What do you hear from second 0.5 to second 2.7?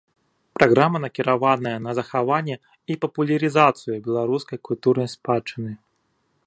Праграма накіраваная на захаванне